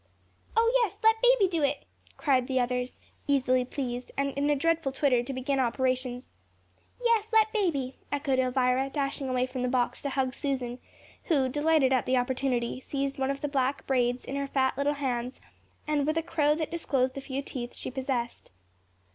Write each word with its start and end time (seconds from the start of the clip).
"Oh, 0.57 0.71
yes, 0.83 0.97
let 1.03 1.17
baby 1.21 1.47
do 1.47 1.61
it," 1.61 1.85
cried 2.17 2.47
the 2.47 2.59
others, 2.59 2.97
easily 3.27 3.63
pleased, 3.63 4.09
and 4.17 4.31
in 4.35 4.49
a 4.49 4.55
dreadful 4.55 4.91
twitter 4.91 5.21
to 5.21 5.31
begin 5.31 5.59
operations. 5.59 6.25
"Yes, 6.99 7.27
let 7.31 7.53
baby," 7.53 7.97
echoed 8.11 8.39
Elvira, 8.39 8.89
dashing 8.89 9.29
away 9.29 9.45
from 9.45 9.61
the 9.61 9.67
box 9.67 10.01
to 10.01 10.09
hug 10.09 10.33
Susan, 10.33 10.79
who, 11.25 11.47
delighted 11.47 11.93
at 11.93 12.07
the 12.07 12.17
opportunity, 12.17 12.79
seized 12.79 13.19
one 13.19 13.29
of 13.29 13.41
the 13.41 13.47
black 13.47 13.85
braids 13.85 14.25
in 14.25 14.35
her 14.37 14.47
fat 14.47 14.75
little 14.75 14.93
hands, 14.95 15.39
with 15.87 16.17
a 16.17 16.23
crow 16.23 16.55
that 16.55 16.71
disclosed 16.71 17.13
the 17.13 17.21
few 17.21 17.43
teeth 17.43 17.75
she 17.75 17.91
possessed. 17.91 18.49